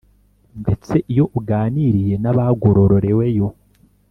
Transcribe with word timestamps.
ndetse 0.61 0.93
iyo 1.11 1.25
uganiriye 1.39 2.15
n’abagororeweyo 2.23 3.47